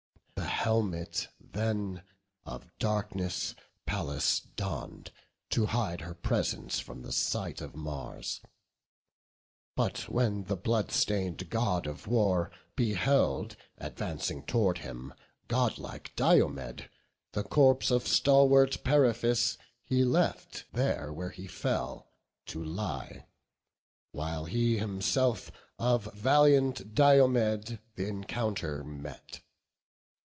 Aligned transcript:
The 0.35 0.65
helmet 0.67 1.27
then 1.39 2.03
of 2.45 2.67
Darkness 2.77 3.55
Pallas 3.87 4.41
donn'd, 4.41 5.11
To 5.49 5.65
hide 5.65 6.01
her 6.01 6.13
presence 6.13 6.79
from 6.79 7.01
the 7.01 7.11
sight 7.11 7.61
of 7.61 7.75
Mars: 7.75 8.41
But 9.75 10.07
when 10.07 10.43
the 10.43 10.55
blood 10.55 10.91
stain'd 10.91 11.49
God 11.49 11.87
of 11.87 12.05
War 12.05 12.51
beheld 12.75 13.55
Advancing 13.79 14.43
tow'rd 14.43 14.79
him 14.79 15.15
godlike 15.47 16.15
Diomed, 16.15 16.89
The 17.31 17.43
corpse 17.43 17.89
of 17.89 18.07
stalwart 18.07 18.83
Periphas 18.83 19.57
he 19.83 20.03
left, 20.05 20.65
There 20.71 21.11
where 21.11 21.31
he 21.31 21.47
fell, 21.47 22.07
to 22.45 22.63
lie; 22.63 23.25
while 24.11 24.45
he 24.45 24.77
himself 24.77 25.51
Of 25.79 26.13
valiant 26.13 26.93
Diomed 26.93 27.79
th' 27.95 27.99
encounter 27.99 28.83
met. 28.83 29.41